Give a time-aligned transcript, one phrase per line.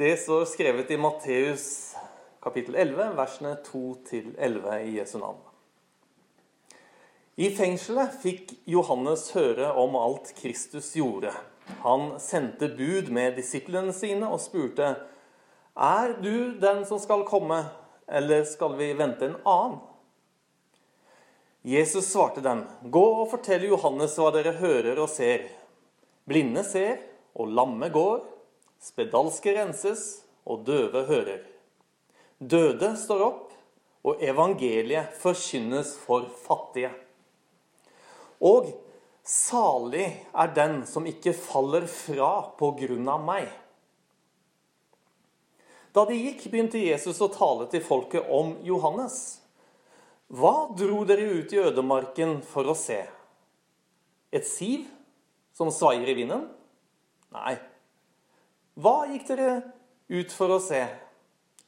[0.00, 1.94] Det står skrevet i Matteus
[2.40, 5.42] kapittel 11, versene 2-11 i Jesu navn.
[7.36, 11.34] I fengselet fikk Johannes høre om alt Kristus gjorde.
[11.84, 14.94] Han sendte bud med disiplene sine og spurte,
[15.76, 17.60] 'Er du den som skal komme,
[18.08, 19.84] eller skal vi vente en annen?'
[21.62, 25.50] Jesus svarte dem, 'Gå og fortell Johannes hva dere hører og ser.'
[26.24, 26.96] Blinde ser,
[27.34, 28.39] og lamme går.
[28.80, 31.44] Spedalske renses, og døve hører.
[32.40, 33.46] Døde står opp,
[34.00, 36.88] og evangeliet forkynnes for fattige.
[38.40, 38.70] Og
[39.26, 43.50] salig er den som ikke faller fra på grunn av meg.
[45.92, 49.40] Da de gikk, begynte Jesus å tale til folket om Johannes.
[50.30, 53.02] Hva dro dere ut i ødemarken for å se?
[54.30, 54.86] Et siv
[55.58, 56.46] som svaier i vinden?
[57.34, 57.58] Nei.
[58.78, 59.50] Hva gikk dere
[60.10, 60.84] ut for å se?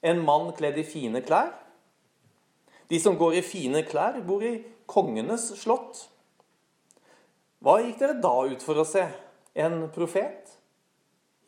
[0.03, 1.53] En mann kledd i fine klær?
[2.91, 4.59] De som går i fine klær, bor i
[4.91, 6.07] kongenes slott.
[7.63, 9.07] Hva gikk dere da ut for å se?
[9.55, 10.59] En profet?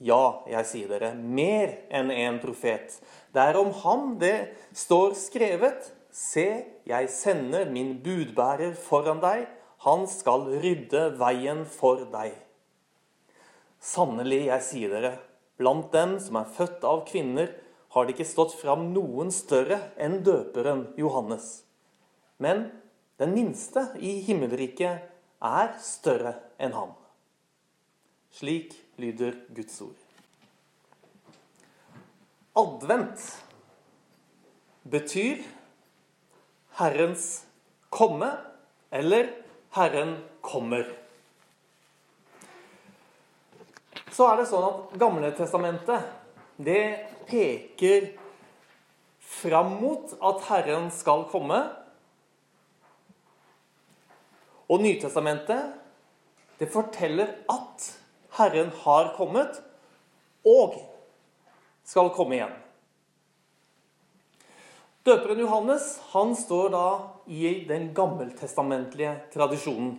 [0.04, 2.98] Ja, jeg sier dere, mer enn en profet.
[3.32, 5.92] Det er om ham det står skrevet.
[6.14, 6.46] Se,
[6.86, 9.46] jeg sender min budbærer foran deg.
[9.86, 12.34] Han skal rydde veien for deg.
[13.84, 15.14] Sannelig, jeg sier dere,
[15.60, 17.52] blant dem som er født av kvinner,
[17.94, 21.62] har det ikke stått fram noen større enn døperen Johannes.
[22.42, 22.66] Men
[23.22, 25.04] den minste i himmelriket
[25.44, 26.90] er større enn han.
[28.34, 30.00] Slik lyder Guds ord.
[32.58, 33.22] Advent
[34.90, 35.42] betyr
[36.78, 37.44] Herrens
[37.94, 38.32] komme
[38.90, 39.30] eller
[39.74, 40.86] Herren kommer.
[44.14, 46.12] Så er det sånn at Gamletestamentet
[46.62, 46.82] det
[47.26, 48.12] peker
[49.18, 51.58] fram mot at Herren skal komme.
[54.70, 55.80] Og Nytestamentet
[56.60, 57.88] det forteller at
[58.38, 59.58] Herren har kommet
[60.46, 60.78] og
[61.84, 62.54] skal komme igjen.
[65.04, 66.86] Døperen Johannes han står da
[67.26, 69.98] i den gammeltestamentlige tradisjonen.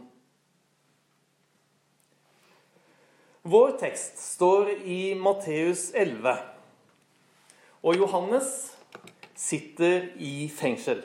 [3.48, 6.32] Vår tekst står i Matteus 11.
[7.86, 8.48] Og Johannes
[9.38, 11.04] sitter i fengsel.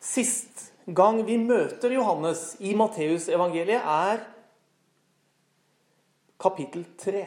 [0.00, 4.22] Sist gang vi møter Johannes i Matteusevangeliet, er
[6.40, 7.26] kapittel 3.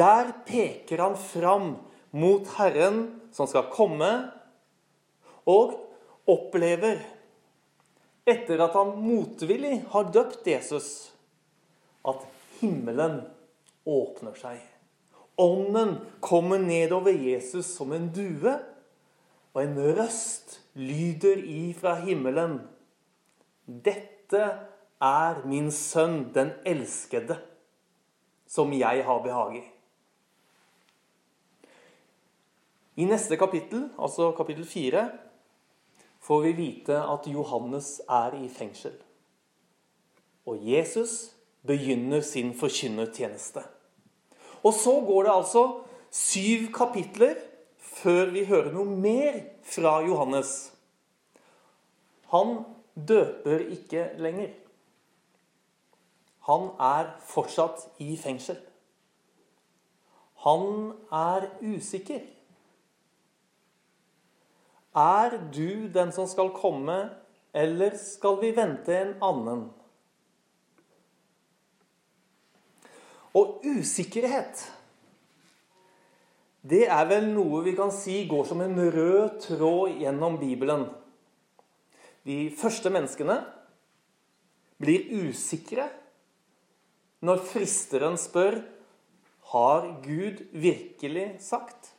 [0.00, 1.68] Der peker han fram
[2.16, 3.02] mot Herren
[3.36, 4.10] som skal komme,
[5.44, 5.76] og
[6.24, 7.04] opplever,
[8.24, 11.12] etter at han motvillig har døpt Jesus,
[12.08, 12.24] at
[12.58, 13.20] himmelen
[13.88, 14.58] åpner seg.
[15.38, 18.56] Ånden kommer ned over Jesus som en due,
[19.54, 22.58] og en røst lyder ifra himmelen.
[23.66, 24.42] Dette
[25.02, 27.38] er min sønn, den elskede,
[28.48, 29.64] som jeg har behag i.
[32.98, 35.04] I neste kapittel, altså kapittel 4,
[36.18, 38.96] får vi vite at Johannes er i fengsel.
[40.46, 43.62] Og Jesus begynner sin forkynnertjeneste.
[44.62, 45.64] Og så går det altså
[46.10, 47.36] syv kapitler
[47.78, 50.72] før vi hører noe mer fra Johannes.
[52.32, 52.62] Han
[52.94, 54.50] døper ikke lenger.
[56.48, 58.56] Han er fortsatt i fengsel.
[60.44, 62.20] Han er usikker.
[64.96, 67.10] Er du den som skal komme,
[67.54, 69.66] eller skal vi vente en annen?
[73.36, 74.64] Og usikkerhet
[76.68, 80.88] det er vel noe vi kan si går som en rød tråd gjennom Bibelen.
[82.26, 83.38] De første menneskene
[84.82, 85.86] blir usikre
[87.24, 88.60] når fristeren spør
[89.54, 91.94] har Gud virkelig sagt.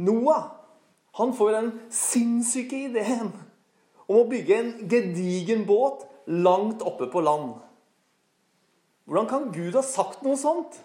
[0.00, 0.46] Noah
[1.18, 3.32] han får den sinnssyke ideen
[4.06, 7.58] om å bygge en gedigen båt langt oppe på land.
[9.04, 10.78] Hvordan kan Gud ha sagt noe sånt?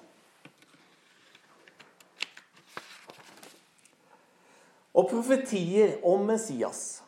[4.96, 7.02] Og profetier om Messias,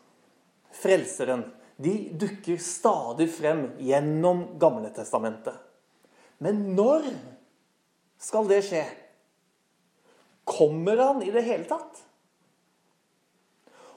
[0.76, 1.46] frelseren,
[1.78, 5.56] de dukker stadig frem gjennom Gamletestamentet.
[6.44, 7.06] Men når
[8.22, 8.84] skal det skje?
[10.48, 12.04] Kommer han i det hele tatt?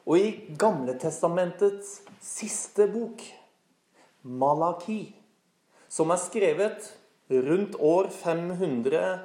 [0.07, 3.23] Og i Gamletestamentets siste bok,
[4.23, 5.03] Malaki,
[5.91, 6.89] som er skrevet
[7.31, 9.21] rundt år 500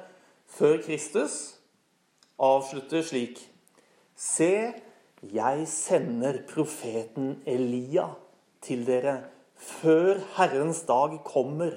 [0.46, 1.56] før Kristus,
[2.38, 3.40] avslutter slik
[4.16, 4.72] Se,
[5.32, 8.06] jeg sender profeten Elia
[8.64, 9.18] til dere
[9.56, 11.74] før Herrens dag kommer,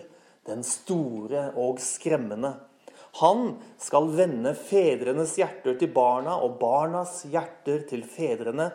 [0.48, 2.54] den store og skremmende.
[3.20, 8.70] Han skal vende fedrenes hjerter til barna og barnas hjerter til fedrene,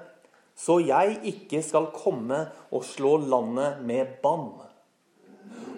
[0.54, 4.52] så jeg ikke skal komme og slå landet med bann.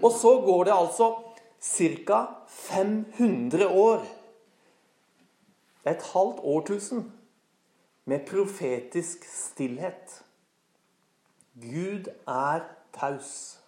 [0.02, 1.12] Og så går det altså
[1.60, 2.26] ca.
[2.48, 4.06] 500 år,
[5.86, 7.12] et halvt årtusen,
[8.04, 10.24] med profetisk stillhet.
[11.54, 12.60] Gud er
[12.92, 13.60] taus.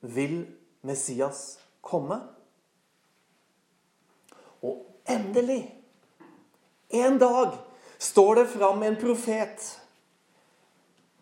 [0.00, 0.46] Vil
[0.82, 2.20] Messias komme?
[4.62, 5.68] Og endelig,
[6.90, 7.58] en dag,
[7.98, 9.80] står det fram en profet.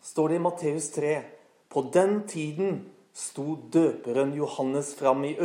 [0.01, 1.21] Står det i Matteus 3.
[1.69, 5.35] På den tiden sto døperen Johannes fram i